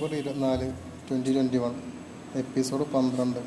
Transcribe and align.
October 0.00 0.16
ഇരുപത്തിനാല് 0.16 0.72
twenty 1.08 1.32
twenty 1.34 1.56
one 1.56 1.72
episode 2.34 2.92
പന്ത്രണ്ട്. 2.92 3.38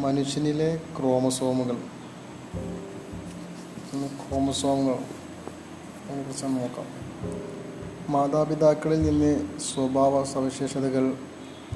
മനുഷ്യനിലെ 0.00 0.80
ക്രോമസോമുകൾ. 0.98 1.76
ക്രോമസോമുകൾ. 3.94 4.94
അതിനെക്കുറിച്ച് 4.94 6.44
നോക്കാം. 6.44 6.86
മാതാപിതാക്കളിൽ 8.08 9.02
നിന്ന് 9.02 9.58
സ്വഭാവ 9.58 10.24
സവിശേഷതകൾ 10.24 11.14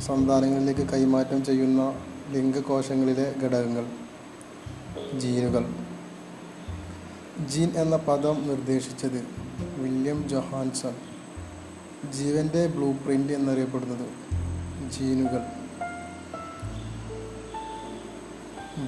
സന്താനങ്ങളിലേക്ക് 0.01 0.91
കൈമാറ്റം 0.91 1.45
ചെയ്യുന്ന 1.45 1.95
ലിംഗകോശങ്ങളിലെ 2.31 3.35
ഘടകങ്ങൾ 3.43 3.87
ജീനുകൾ. 5.19 5.75
ജീൻ 7.47 7.73
എന്ന 7.77 7.97
പദം 7.97 8.49
നിർദ്ദേശിച്ചത് 8.49 9.27
വില്യം 9.79 10.29
ജൊഹാൻസൺ. 10.29 11.16
ജീവന്റെ 12.13 12.67
ബ്ലൂ 12.67 12.93
പ്രിന്റ് 12.93 13.33
എന്നറിയപ്പെടുന്നത് 13.33 14.09
ജീനുകൾ. 14.91 15.43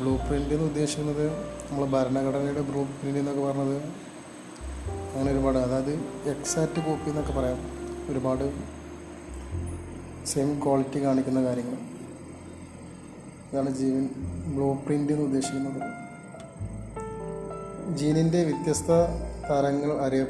ബ്ലൂ 0.01 0.17
പ്രിന്റ് 0.17 0.49
എന്ന് 0.49 0.65
ഉദ്ദേശിക്കുന്നത് 0.65 1.31
നമ്മൾ 1.71 1.87
ഭരണഘടനയുടെ 1.87 2.61
ബ്ലൂ 2.61 2.85
പ്രിന്റ് 2.85 3.19
എന്നൊക്കെ 3.19 3.43
പറഞ്ഞത് 3.43 3.83
അങ്ങനെ 5.17 5.33
ഒരുപാട് 5.33 5.59
അതായത് 5.59 5.93
എക്സാക്റ്റ് 6.25 6.87
കോപ്പി 6.87 7.11
എന്നൊക്കെ 7.11 7.33
പറയാം. 7.33 7.59
ഒരുപാട് 8.13 8.53
സെയിം 10.27 10.65
ക്വാളിറ്റി 10.65 11.05
കാണിക്കുന്ന 11.05 11.45
കാര്യങ്ങൾ. 11.45 11.77
ഇതാണ് 13.53 13.71
ജീവൻ 13.71 14.09
ബ്ലൂ 14.55 14.75
പ്രിന്റ് 14.75 15.13
എന്ന് 15.13 15.25
ഉദ്ദേശിക്കുന്നത്. 15.25 15.99
ജീനിന്റെ 17.97 18.45
വ്യത്യസ്ത 18.45 18.91
തരങ്ങൾ 19.51 20.07
അറിയ 20.07 20.27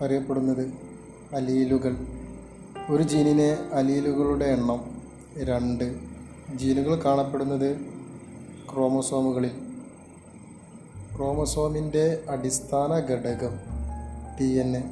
അറിയപ്പെടുന്നത് 0.00 0.91
അലീലുകൾ. 1.34 1.96
ഒരു 2.90 3.02
ജീനിനെ 3.02 3.56
അലീലുകളുടെ 3.72 4.44
എണ്ണം 4.44 4.84
രണ്ട്. 5.36 5.94
ജീനുകൾ 6.56 7.02
കാണപ്പെടുന്നത് 7.04 7.76
ക്രോമസോമുകളിൽ. 8.74 9.50
ക്രോമസോമിന്റെ 11.16 12.24
അടിസ്ഥാന 12.28 12.94
ഘടകം 12.94 13.58
D 14.40 14.44
N 14.44 14.76
A 14.76 14.82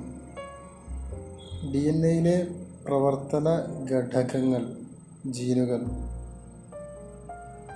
D 1.73 1.79
N 1.79 2.07
എയിലെ 2.07 2.49
പ്രവർത്തന 2.87 3.49
ഘടകങ്ങൾ 3.91 4.77
ജീനുകൾ. 5.27 5.81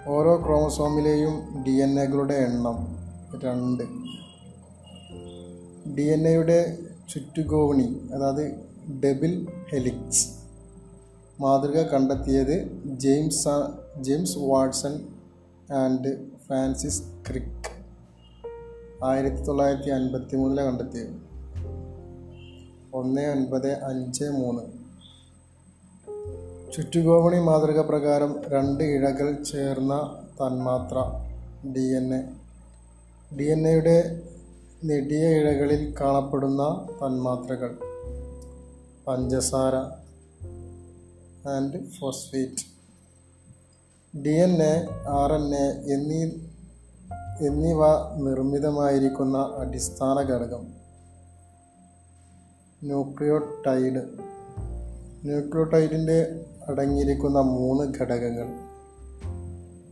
ഓരോ 0.07 0.43
ക്രോമസോമിലെയും 0.47 1.65
ഡി 1.67 1.71
എൻ 1.71 2.01
എകളുടെ 2.01 2.35
എണ്ണം 2.35 2.79
രണ്ട്. 3.41 3.83
ഡി 5.97 6.03
എൻ 6.03 6.29
എയുടെ 6.29 6.79
ചുറ്റുകോവണി 7.09 8.09
അതായത് 8.13 8.53
ഡബിൾ 9.05 9.47
ഹെലിക്സ്. 9.71 10.29
മാതൃക 11.41 11.83
കണ്ടെത്തിയത് 11.83 12.83
James 12.85 13.49
James 14.01 14.39
Watson 14.39 15.01
and 15.73 16.17
Francis 16.47 17.03
Crick. 17.29 17.75
ആയിരത്തി 19.05 19.43
തൊള്ളായിരത്തി 19.43 19.91
അൻപത്തി 19.91 20.37
മൂന്നിലാണ് 20.37 20.71
കണ്ടെത്തിയത്. 20.71 21.25
ഒന്ന് 22.95 23.23
ഒൻപത് 23.23 23.85
അഞ്ച് 23.85 24.25
മൂന്ന്. 24.25 24.63
ചുറ്റുകോവണി 26.73 27.41
മാതൃക 27.41 27.81
പ്രകാരം 27.81 28.43
രണ്ട് 28.49 28.85
ഇഴകൾ 28.85 29.43
ചേർന്ന 29.43 30.19
തന്മാത്ര 30.41 30.97
D 31.69 31.81
N 31.81 32.15
A. 32.15 32.23
D 33.39 33.45
N 33.45 33.69
എയുടെ 33.69 34.23
നെടിയ 34.85 35.29
ഇഴകളിൽ 35.29 35.95
കാണപ്പെടുന്ന 36.01 36.89
തന്മാത്രകൾ. 37.03 37.79
പഞ്ചസാര 39.07 39.75
and 41.49 41.91
phosphate 41.91 42.75
D 44.19 44.29
N 44.29 44.63
A 44.63 44.87
R 45.09 45.33
N 45.33 45.55
A 45.55 45.93
എന്നീ 45.95 46.25
എന്നിവ 47.47 47.79
നിർമ്മിതമായിരിക്കുന്ന 48.17 49.55
അടിസ്ഥാന 49.59 50.21
ഘടകം. 50.21 50.67
ന്യൂക്ലിയോടൈഡ്. 52.83 54.03
ന്യൂക്ലിയോടൈഡിന്റെ 55.25 56.45
അടങ്ങിയിരിക്കുന്ന 56.69 57.39
മൂന്ന് 57.39 57.99
ഘടകങ്ങൾ. 57.99 58.49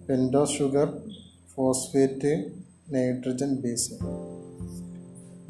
പെൻഡോ 0.07 0.45
sugar 0.45 1.03
phosphate 1.55 2.53
nitrogen 2.91 3.55
base. 3.55 3.95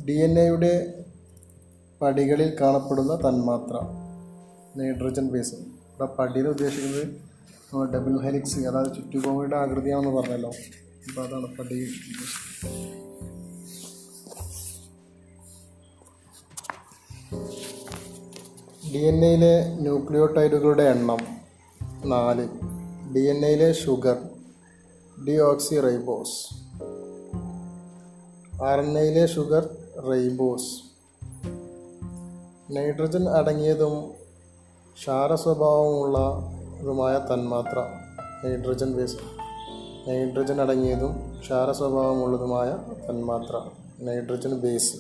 D 0.06 0.12
N 0.12 0.32
എയുടെ 0.40 0.70
പടികളിൽ 2.02 2.56
കാണപ്പെടുന്ന 2.60 3.14
തന്മാത്ര 3.14 3.74
നൈട്രജൻ 4.78 5.26
ബേസ്. 5.32 5.54
ഇവിടെ 5.54 6.06
പടിയിൽ 6.18 6.46
ഉദ്ദേശിക്കുന്നത് 6.48 7.04
നമ്മൾ 7.68 7.86
ഡബിൾ 7.92 8.14
ഹെലിക്സ് 8.24 8.60
അതായത് 8.60 8.90
ചുറ്റുകോമയുടെ 8.96 9.56
ആകൃതിയാണെന്ന് 9.56 10.20
പറഞ്ഞല്ലോ. 10.20 10.50
അപ്പോൾ 11.08 11.22
അതാണ് 11.26 11.48
പടി 11.58 11.78
ഡി 18.94 19.02
എൻ 19.10 19.24
എയിലെ 19.24 19.54
ന്യൂക്ലിയോടൈഡുകളുടെ 19.80 20.82
എണ്ണം 20.82 21.22
നാല്. 22.04 22.48
ഡി 23.14 23.20
എൻ 23.20 23.40
എയിലെ 23.46 23.72
ഷുഗർ 23.72 24.18
ഡി 25.26 25.38
ഓക്സി 25.40 25.80
റൈബോസ് 25.80 26.61
എയിലെ 28.64 29.26
ഷുഗർ 29.26 29.64
റൈബോസ് 30.10 30.72
നൈട്രജൻ 32.72 33.28
അടങ്ങിയതും 33.28 33.94
ക്ഷാര 34.96 35.34
സ്വഭാവമുള്ളതുമായ 35.34 37.14
തന്മാത്ര 37.30 37.78
നൈട്രജൻ 38.44 38.96
ബേസ് 38.96 39.16
നൈട്രജൻ 40.08 40.60
അടങ്ങിയതും 40.60 41.14
ക്ഷാര 41.40 41.72
സ്വഭാവമുള്ളതുമായ 41.72 42.70
തന്മാത്ര 43.10 43.54
നൈട്രജൻ 44.02 44.54
ബേസ് 44.60 44.98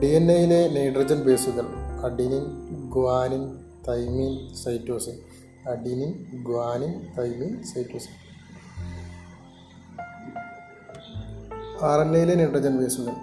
ഡി 0.00 0.06
എൻ 0.06 0.32
എയിലെ 0.32 0.60
nitrogen 0.68 1.20
ബേസുകൾ 1.24 1.68
adenine 2.04 2.44
guanine 2.90 3.46
thymine 3.88 4.54
cytosine 4.54 5.16
adenine 5.70 6.12
guanine 6.42 6.94
thymine 7.18 7.64
cytosine 7.64 8.23
R 11.88 12.00
N 12.00 12.16
എയിലെ 12.16 12.34
nitrogen 12.34 12.74
ബേസുകൾ 12.80 13.14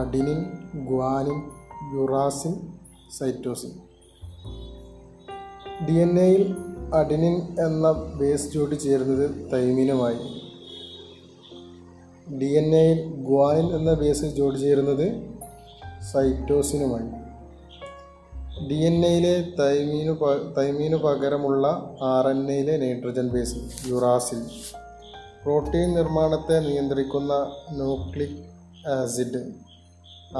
adenine 0.00 0.40
guanine 0.88 1.38
uracil 1.94 2.54
cytosine. 3.18 3.72
D 5.86 5.92
N 5.92 6.12
എയിൽ 6.20 6.42
അഡിനിൻ 6.94 7.36
എന്ന 7.66 7.92
ബേസ് 8.20 8.48
ചേരുന്നത് 8.84 9.24
തൈമിനുമായി. 9.52 10.18
ഡി 12.40 12.50
എൻ 12.60 12.70
എയിൽ 12.76 12.98
ഗ്വാനിൻ 13.28 13.68
എന്ന 13.76 13.94
ബേസ് 13.94 14.24
ചേരുന്നത് 14.60 15.06
സൈറ്റോസിനുമായി. 16.12 17.08
ഡി 18.68 18.74
എൻ 18.74 18.98
എയിലെ 19.06 19.34
തൈമീനു 19.60 20.12
തൈമീനു 20.58 20.96
പകരമുള്ള 20.96 21.66
ആർ 22.02 22.28
എൻ 22.28 22.50
എയിലെ 22.50 22.76
നൈട്രജൻ 22.76 23.28
ബേസ് 23.28 23.56
യുറാസിൽ 23.88 24.42
പ്രോട്ടീൻ 25.46 25.94
നിർമ്മാണത്തെ 25.94 26.56
നിയന്ത്രിക്കുന്ന 26.60 27.32
nucleic 27.70 28.38
acid 28.94 29.40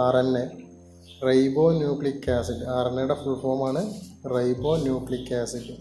R 0.05 0.17
N 0.17 0.31
A 0.39 0.45
ribonucleic 1.73 2.31
acid 2.31 2.65
R 2.77 2.87
N 2.89 2.97
എയുടെ 3.01 3.15
ഫുൾ 3.15 3.37
ഫോമാണ് 3.43 3.83
റൈബോ 4.35 4.77
ന്യൂക്ലിക് 4.77 5.31
ആസിഡ്. 5.35 5.75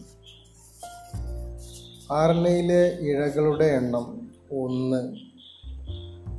ആർ 2.11 2.31
എൻ 2.35 2.47
എയിലെ 2.47 2.81
ഇഴകളുടെ 3.07 3.65
എണ്ണം 3.79 4.05
ഒന്ന്. 4.63 5.01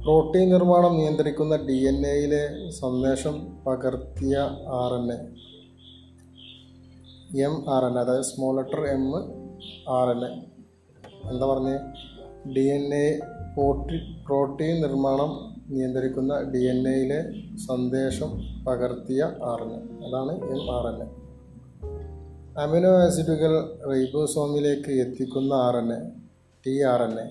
പ്രോട്ടീൻ 0.04 0.50
നിർമ്മാണം 0.50 0.97
നിയന്ത്രിക്കുന്ന 0.97 1.56
ഡി 1.56 1.78
എൻ 1.92 2.06
എയിലെ 2.06 2.71
സന്ദേശം 2.71 3.65
പകർത്തിയ 3.66 4.36
R 4.80 4.94
N 5.00 5.12
A 5.12 5.21
M 7.47 7.56
R 7.77 7.84
N 7.84 7.98
A 7.98 8.03
അതായത് 8.03 8.28
small 8.33 8.56
letter 8.56 8.86
M 8.97 9.06
R 9.98 10.10
N 10.16 10.24
A 10.24 10.33
എന്താ 11.33 11.47
പറഞ്ഞ്? 11.47 11.78
ഡി 12.54 12.65
എൻ 12.69 12.84
എ 12.95 13.07
പ്രോട്ടീൻ 14.25 14.75
നിർമ്മാണം 14.83 15.31
നിയന്ത്രിക്കുന്ന 15.71 16.34
ഡി 16.53 16.60
എൻ 16.65 16.81
എയിലെ 16.89 17.21
സന്ദേശം 17.66 18.31
പകർത്തിയ 18.66 19.22
ആർ 19.43 19.63
എൻ 19.63 19.72
എ 19.72 19.81
അതാണ് 20.04 20.34
M 20.51 20.63
R 20.71 20.87
N 20.89 20.98
A 21.03 21.09
amino 22.63 22.91
ആസിഡുകൾ 22.98 23.53
റൈബോസോമിലേക്ക് 23.91 24.93
എത്തിക്കുന്ന 25.01 25.54
R 25.54 25.77
N 25.77 25.93
A 25.93 26.01
T 26.66 26.75
R 26.83 27.03
N 27.03 27.15
A 27.19 27.27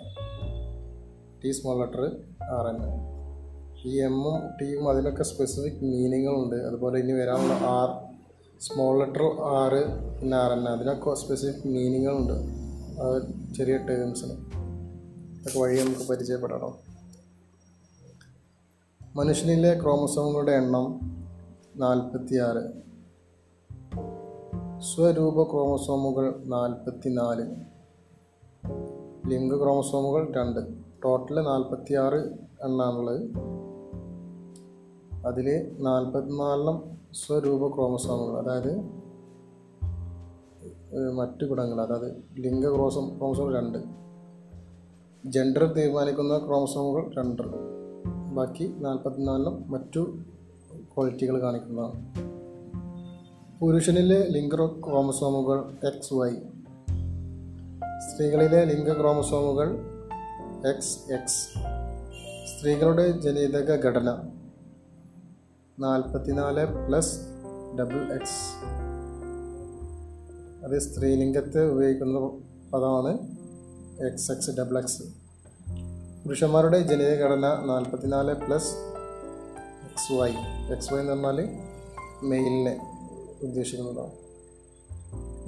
T 1.44 1.52
small 1.52 1.78
letter 1.80 2.04
R 2.52 2.68
N 2.68 2.82
A 2.84 2.92
ഈ 3.86 3.94
എമ്മും 4.02 4.38
ടിയും 4.60 4.90
അതിനൊക്കെ 4.90 5.24
സ്പെസിഫിക് 5.24 5.82
മീനിങ്ങുകളുണ്ട് 5.84 6.56
അതുപോലെ 6.56 7.00
ഇനി 7.00 7.12
വരാനുള്ള 7.12 7.54
ആർ 7.72 7.90
സ്മോൾ 8.62 8.94
ലെറ്റർ 9.00 9.24
ആറ് 9.54 9.82
പിന്നെ 10.20 10.38
ആർ 10.38 10.52
എൻ 10.52 10.68
അതിനൊക്കെ 10.68 11.16
സ്പെസിഫിക് 11.16 11.68
മീനിങ്ങുകളുണ്ട് 11.68 12.38
ചെറിയ 13.56 13.78
ടേംസിന് 13.78 14.36
അതൊക്കെ 15.46 15.60
വഴി 15.60 15.82
നമുക്ക് 15.82 16.08
പരിചയപ്പെടണം. 16.10 16.74
മനുഷ്യനിലെ 19.16 19.80
ക്രോമസോമുകളുടെ 19.82 20.52
എണ്ണം 20.52 20.86
നാൽപ്പത്തിയാറ് 21.76 22.62
സ്വരൂപ 24.82 25.52
ക്രോമസോമുകൾ 25.52 26.44
നാൽപ്പത്തി 26.46 27.10
നാല് 27.10 27.46
ലിംഗ 29.28 29.64
ക്രോമസോമുകൾ 29.64 30.34
രണ്ട്. 30.34 30.60
ടോട്ടൽ 31.04 31.36
നാൽപ്പത്തി 31.44 31.94
ആറ് 31.94 32.20
എണ്ണാണുള്ളത്. 32.64 33.22
അതിൽ 35.26 35.76
നാൽപ്പത്തിനാലെണ്ണം 35.80 36.98
സ്വരൂപ 37.14 37.76
ക്രോമസോമുകൾ 37.76 38.40
അതായത് 38.42 38.74
മറ്റു 41.12 41.46
ഗുണങ്ങൾ 41.46 41.82
അതായത് 41.82 42.16
ലിംഗ 42.40 42.76
ക്രോസം 42.76 43.18
ക്രോമസോം 43.18 43.54
രണ്ട്. 43.54 44.06
ജെൻഡർ 45.26 45.74
തീരുമാനിക്കുന്ന 45.74 46.38
ക്രോമസോമുകൾ 46.38 47.12
രണ്ട്. 47.18 47.42
ബാക്കി 48.34 48.74
നാൽപ്പത്തിനാലിനും 48.80 49.72
മറ്റു 49.72 50.18
ക്വാളിറ്റികൾ 50.96 51.42
കാണിക്കുന്നതാണ്. 51.42 52.06
പുരുഷനിലെ 53.60 54.28
ലിംഗ 54.28 54.56
ക്രോമസോമുകൾ 54.56 55.72
എക്സ് 55.88 56.14
വൈ 56.14 56.30
സ്ത്രീകളിലെ 58.00 58.66
ലിംഗ 58.66 59.00
ക്രോമസോമുകൾ 59.00 59.78
എക്സ് 60.70 61.14
എക്സ് 61.14 61.48
സ്ത്രീകളുടെ 62.46 63.12
ജനിതക 63.12 63.86
ഘടന 63.86 64.32
നാൽപ്പത്തിനാല് 65.80 66.88
പ്ലസ് 66.88 67.20
ഡബിൾ 67.80 68.14
എക്സ് 68.14 68.66
അത് 70.66 70.80
സ്ത്രീലിംഗത്തെ 70.80 71.70
ഉപയോഗിക്കുന്ന 71.72 72.20
പദമാണ് 72.74 73.35
എക്സ് 74.02 74.32
എക്സ് 74.32 74.52
ഡബിൾ 74.52 74.78
എക്സ് 74.78 75.04
പുരുഷന്മാരുടെ 76.24 76.80
ജനിതക 76.80 77.24
ഘടന 77.24 77.66
നാൽപ്പത്തിനാല് 77.66 78.34
plus 78.34 78.76
X 79.84 80.14
Y 80.14 80.32
X 80.72 80.94
Y 80.94 81.00
എന്ന് 81.00 81.12
പറഞ്ഞാൽ 81.12 81.50
മെയിലിനെ 82.24 82.80
ഉദ്ദേശിക്കുന്നതാണ്. 83.42 84.12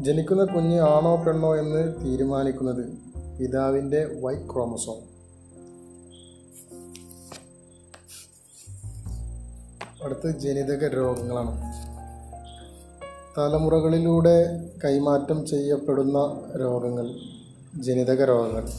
ജനിക്കുന്ന 0.03 0.43
കുഞ്ഞ് 0.43 0.79
ആണോ 0.79 1.15
പെണ്ണോ 1.15 1.55
എന്ന് 1.55 2.05
തീരുമാനിക്കുന്നത് 2.05 2.85
പിതാവിന്റെ 3.39 4.19
വൈ 4.21 4.35
ക്രോമസോം 4.35 5.17
അടുത്ത് 10.03 10.39
ജനിതക 10.39 10.87
രോഗങ്ങളാണ്. 10.87 11.73
തലമുറകളിലൂടെ 13.37 14.69
കൈമാറ്റം 14.83 15.47
ചെയ്യപ്പെടുന്ന 15.47 16.17
രോഗങ്ങൾ. 16.59 17.37
ജനിതക 17.81 18.23
രോഗങ്ങൾ 18.23 18.69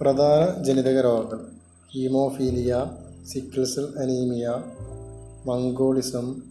പ്രധാന 0.00 0.62
ജനിതക 0.62 1.00
രോഗങ്ങൾ 1.00 1.40
haemophilia 1.94 2.86
sickle cell 3.26 3.98
anaemia 3.98 4.48
mongolism 5.46 6.42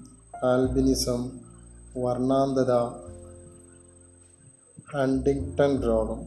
albinism 0.43 1.39
വർണാന്തത 1.97 2.73
Huntington 4.93 5.83
രോഗം. 5.83 6.19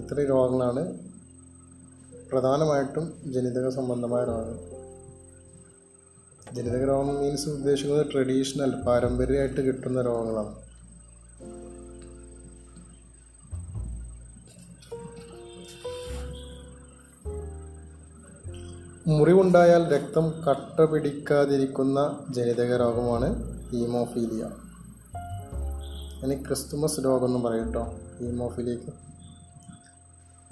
ഇത്രയും 0.00 0.28
രോഗങ്ങളാണ് 0.28 0.98
പ്രധാനമായിട്ടും 2.32 3.32
ജനിതക 3.32 3.68
സംബന്ധമായ 3.68 4.24
രോഗങ്ങൾ. 4.24 4.79
ജനിതക 6.54 6.84
രോഗം 6.84 7.20
മീൻസ് 7.20 7.48
ഉദ്ദേശിക്കുന്നത് 7.48 8.06
ട്രഡീഷണൽ 8.12 8.82
പാരമ്പര്യമായിട്ട് 8.82 9.60
കിട്ടുന്ന 9.60 10.02
രോഗങ്ങളാണ്. 10.02 10.54
മുറിവുണ്ടായാൽ 19.06 19.88
രക്തം 19.88 20.30
കട്ട 20.30 20.80
പിടിക്കാതിരിക്കുന്ന 20.80 22.26
ജനിതക 22.30 22.76
രോഗമാണ് 22.76 23.28
ഹീമോഫീലിയ. 23.70 24.50
ഇനി 26.24 26.34
ക്രിസ്തുമസ് 26.34 27.00
രോഗം 27.04 27.26
എന്ന് 27.26 27.48
പറയും 27.48 27.72
ഹീമോഫീലിയക്ക്. 28.18 28.92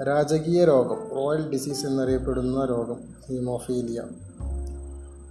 രാജകീയ 0.03 0.65
രോഗം 0.65 1.11
റോയൽ 1.11 1.51
ഡിസീസ് 1.51 1.87
എന്നറിയപ്പെടുന്ന 1.87 2.65
രോഗം 2.65 3.15
ഹീമോഫീലിയ. 3.29 4.03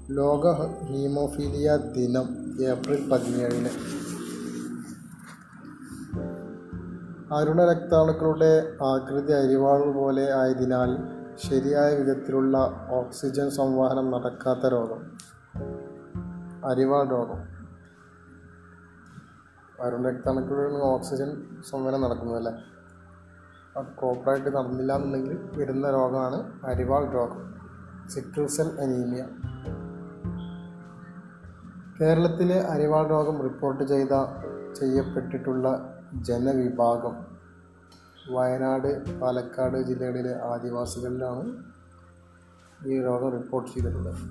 ലോക 0.09 0.54
ഹീമോഫീലിയ 0.86 1.77
ദിനം 1.77 2.56
ഏപ്രിൽ 2.62 3.09
പതിനേഴിന്. 3.09 3.69
അരുണ 7.33 7.65
രക്താണുക്കളുടെ 7.65 8.77
ആകൃതി 8.83 9.31
അരിവാൾ 9.31 9.92
പോലെ 9.92 10.33
ആയതിനാൽ 10.33 10.98
ശരിയായ 11.36 11.95
വിധത്തിലുള്ള 11.95 12.88
ഓക്സിജൻ 12.89 13.50
സംവഹനം 13.50 14.12
നടക്കാത്ത 14.12 14.68
രോഗം. 14.68 15.18
അരിവാൾ 16.65 17.07
രോഗം. 17.10 17.39
അരുണ 19.86 20.10
രക്താണുക്കളുടെ 20.10 20.74
ഓക്സിജൻ 20.74 21.45
സംവഹനം 21.69 22.01
നടക്കുന്നതല്ലേ? 22.01 22.51
അത് 23.77 23.86
പ്രോപ്പറായിട്ട് 23.86 24.56
നടന്നില്ല 24.56 24.95
എന്നുണ്ടെങ്കിൽ 24.95 25.38
വരുന്ന 25.57 25.92
രോഗമാണ് 25.92 26.51
അരിവാൾ 26.63 27.12
രോഗം. 27.12 27.53
Sickle 28.10 28.48
cell 28.48 28.81
anaemia. 28.81 29.25
കേരളത്തിലെ 32.02 32.60
അരിവാൾ 32.62 33.08
രോഗം 33.08 33.42
റിപ്പോർട്ട് 33.44 33.84
ചെയ്ത 33.84 34.14
ചെയ്യപ്പെട്ടിട്ടുള്ള 34.80 35.68
ജനവിഭാഗം 36.28 37.16
വയനാട് 38.32 39.20
പാലക്കാട് 39.20 39.78
ജില്ലകളിലെ 39.78 40.34
ആദിവാസികളിലാണ് 40.44 41.46
ഈ 42.88 43.00
രോഗം 43.02 43.32
റിപ്പോർട്ട് 43.32 43.72
ചെയ്തിട്ടുള്ളത്. 43.72 44.22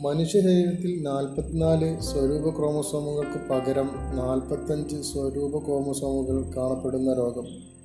മനുഷ്യ 0.00 0.40
ശരീരത്തിൽ 0.40 1.02
നാൽപ്പത്തിനാല് 1.02 2.00
സ്വരൂപ 2.00 2.58
ക്രോമസോമുകൾക്ക് 2.58 3.40
പകരം 3.48 3.88
നാൽപ്പത്തഞ്ച് 4.16 5.02
സ്വരൂപ 5.02 5.64
ക്രോമസോമുകൾ 5.64 6.36
കാണപ്പെടുന്ന 6.56 7.14
രോഗം 7.14 7.77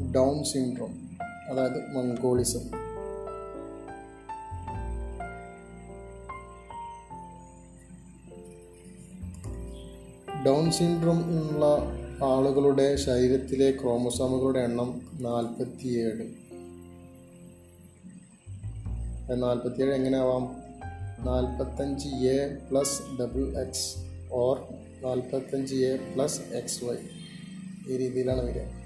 ഡൗൺ 0.00 0.44
സിൻഡ്രോം 0.44 1.18
അതായത് 1.50 1.96
മംഗോളിസം. 1.96 2.60
ഡൗൺ 10.46 10.70
സിൻഡ്രോം 10.70 11.18
ഉള്ള 11.18 11.66
ആളുകളുടെ 12.24 12.96
ശരീരത്തിലെ 12.96 13.70
ക്രോമസോമുകളുടെ 13.70 14.60
എണ്ണം 14.60 15.02
നാൽപ്പത്തിയേഴ് 15.20 16.28
നാൽപ്പത്തിയേഴ് 19.42 19.94
എങ്ങനെ 19.94 20.18
ആവാം 20.18 20.44
നാൽപ്പത്തഞ്ച് 21.26 22.08
A 22.08 22.54
plus 22.70 23.02
double 23.20 23.66
X 23.66 23.96
or 24.32 24.58
നാൽപ്പത്തഞ്ച് 25.02 25.74
എ 25.74 25.96
പ്ലസ് 26.14 26.40
എക്സ് 26.40 26.84
വൈ. 26.84 26.96
ഈ 27.88 27.96
രീതിയിലാണ് 27.96 28.40
വരിക. 28.40 28.77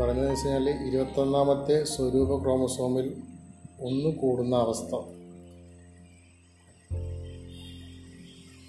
പറയുന്നത് 0.00 0.30
വെച്ച് 0.30 0.48
കഴിഞ്ഞാൽ 0.48 0.88
ഇരുപത്തൊന്നാമത്തെ 0.88 1.84
സ്വരൂപ 1.84 2.42
ക്രോമസോമിൽ 2.42 3.16
ഒന്ന് 3.80 4.16
കൂടുന്ന 4.16 4.56
അവസ്ഥ. 4.56 4.96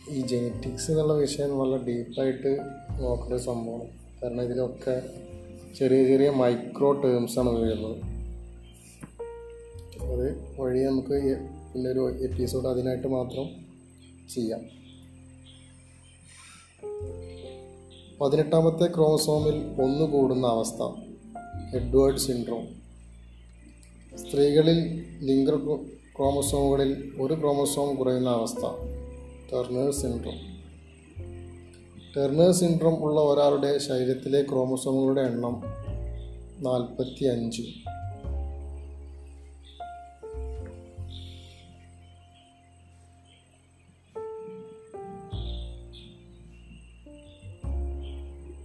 ഈ 0.09 0.21
ജെനറ്റിക്സ് 0.21 0.91
എന്നുള്ള 0.91 1.13
വിഷയം 1.13 1.59
നല്ല 1.59 1.77
ഡീപ്പായിട്ട് 1.77 2.59
നോക്കേണ്ട 2.99 3.41
സംഭവമാണ്. 3.41 3.89
കാരണം 4.23 4.41
ഇതിലൊക്കെ 4.41 5.03
ചെറിയ 5.79 6.07
ചെറിയ 6.07 6.29
മൈക്രോ 6.29 6.91
ടേംസാണ് 6.91 7.49
വരുന്നത്. 7.49 7.97
അത് 10.01 10.55
വഴി 10.61 10.79
നമുക്ക് 10.79 11.47
പിന്നെ 11.73 11.91
ഒരു 11.91 12.11
എപ്പിസോഡ് 12.23 12.67
അതിനായിട്ട് 12.67 13.07
മാത്രം 13.07 13.49
ചെയ്യാം. 14.33 14.83
പതിനെട്ടാമത്തെ 18.21 18.85
ക്രോമസോമിൽ 18.95 19.81
ഒന്ന് 19.81 20.05
കൂടുന്ന 20.05 20.47
അവസ്ഥ. 20.47 21.12
Edward 21.75 22.17
syndrome. 22.17 22.83
സ്ത്രീകളിൽ 24.17 25.05
ലിംഗ 25.19 25.49
ക്രോ- 25.49 25.79
ക്രോമസോമുകളിൽ 26.17 27.13
ഒരു 27.21 27.33
ക്രോമസോം 27.33 27.95
കുറയുന്ന 27.95 28.29
അവസ്ഥ. 28.29 28.65
ടെർണേർ 29.53 29.91
സിൻഡ്രോം. 29.91 30.53
ടെർണേർ 32.17 32.51
സിൻഡ്രോം 32.51 33.03
ഉള്ള 33.03 33.21
ഒരാളുടെ 33.21 33.77
ശരീരത്തിലെ 33.77 34.41
ക്രോമസോമുകളുടെ 34.41 35.21
എണ്ണം 35.21 35.61
നാൽപ്പത്തി 36.59 37.25
അഞ്ച് 37.25 37.61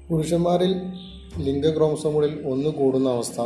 പുരുഷന്മാരിൽ 0.09 0.81
ലിംഗ 1.41 1.77
ക്രോമസോമുകളിൽ 1.77 2.47
ഒന്ന് 2.47 2.71
കൂടുന്ന 2.71 3.09
അവസ്ഥ 3.09 3.41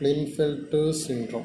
ക്ലിൻഫെൽട്ട് 0.00 0.92
സിൻഡ്രോം 0.92 1.44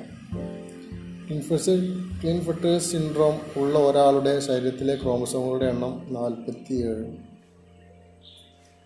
ഇൻഫെസിൽ 1.30 2.00
ക്ലിൻഫെൽട്ട് 2.24 2.80
സിൻഡ്രോം 2.80 3.62
ഉള്ള 3.62 3.80
ഒരാളുടെ 3.80 4.40
ശരീരത്തിലെ 4.40 4.96
ക്രോമസോമുകളുടെ 4.96 5.66
എണ്ണം 5.66 6.14
നാൽപ്പത്തി 6.14 6.74
ഏഴ് 6.74 7.06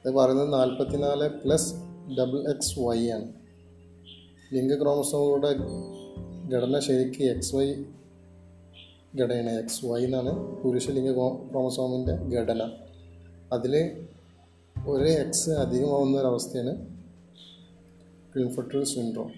ഇത് 0.06 0.12
പറയുന്നത് 0.12 0.54
നാൽപ്പത്തിനാല് 0.54 1.30
പ്ലസ് 1.30 1.74
ഡബിൾ 2.20 2.50
എക്സ് 2.50 2.80
വൈ 2.80 3.10
ആണ്. 3.10 3.34
ലിംഗ 4.54 4.82
ക്രോമസോമുകളുടെ 4.82 5.56
ഘടന 6.56 6.80
ശരിക്ക് 6.80 7.24
എക്സ് 7.24 7.56
വൈ 7.56 7.74
ഘടനയാണ്. 9.20 9.50
എക്സ് 9.50 9.86
വൈ 9.86 10.04
എന്നാണ് 10.04 10.62
പുരുഷ 10.64 10.90
ലിംഗ 10.90 11.12
ക്രോമസോമിന്റെ 11.52 12.38
ഘടന. 12.38 12.72
അതിൽ 13.52 13.92
ഒരു 14.88 15.08
എക്സ് 15.16 15.50
അധികമാവുന്ന 15.50 16.16
ഒരവസ്ഥയാണ് 16.20 16.74
ക്ലിൻഫെട്ടർ 18.34 18.84
സിൻഡ്രോം 18.84 19.32